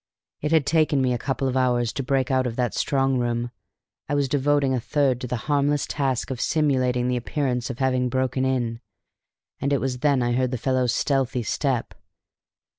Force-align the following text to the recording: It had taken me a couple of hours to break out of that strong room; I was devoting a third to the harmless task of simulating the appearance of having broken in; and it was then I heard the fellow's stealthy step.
It 0.41 0.51
had 0.51 0.65
taken 0.65 0.99
me 0.99 1.13
a 1.13 1.19
couple 1.19 1.47
of 1.47 1.55
hours 1.55 1.93
to 1.93 2.01
break 2.01 2.31
out 2.31 2.47
of 2.47 2.55
that 2.55 2.73
strong 2.73 3.19
room; 3.19 3.51
I 4.09 4.15
was 4.15 4.27
devoting 4.27 4.73
a 4.73 4.79
third 4.79 5.21
to 5.21 5.27
the 5.27 5.35
harmless 5.45 5.85
task 5.85 6.31
of 6.31 6.41
simulating 6.41 7.07
the 7.07 7.17
appearance 7.17 7.69
of 7.69 7.77
having 7.77 8.09
broken 8.09 8.43
in; 8.43 8.79
and 9.59 9.71
it 9.71 9.79
was 9.79 9.99
then 9.99 10.23
I 10.23 10.31
heard 10.31 10.49
the 10.49 10.57
fellow's 10.57 10.95
stealthy 10.95 11.43
step. 11.43 11.93